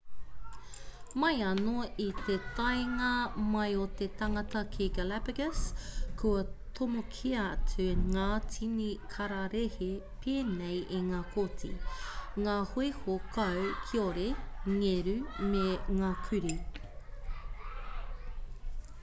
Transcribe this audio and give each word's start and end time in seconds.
mai 1.23 1.41
anō 1.47 1.81
i 2.05 2.05
te 2.27 2.35
taenga 2.59 3.09
mai 3.55 3.75
o 3.81 3.83
te 3.99 4.05
tangata 4.21 4.61
ki 4.75 4.87
galapagos 4.95 5.61
kua 6.21 6.39
tomokia 6.79 7.43
atu 7.51 7.85
ngā 8.17 8.25
tini 8.55 8.87
kararehe 9.13 9.91
pēnei 10.25 10.81
i 11.01 11.03
ngā 11.11 11.21
koti 11.37 11.71
ngā 12.47 12.57
hoiho 12.73 13.19
kau 13.37 13.69
kiore 13.91 14.27
ngeru 14.79 15.17
me 15.53 15.63
ngā 16.01 16.11
kurī 16.27 16.59